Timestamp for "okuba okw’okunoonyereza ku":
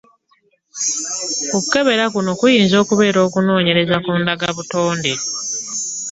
2.83-4.09